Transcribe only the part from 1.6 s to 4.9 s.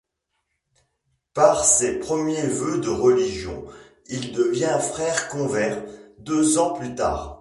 ses premiers voeux de religion il devient